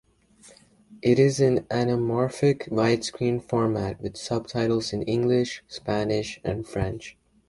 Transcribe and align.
It 1.03 1.19
is 1.19 1.39
in 1.39 1.59
anamorphic 1.65 2.67
widescreen 2.69 3.39
format 3.39 4.01
with 4.01 4.17
subtitles 4.17 4.93
in 4.93 5.03
English, 5.03 5.61
Spanish, 5.67 6.39
and 6.43 6.65
French. 6.67 7.17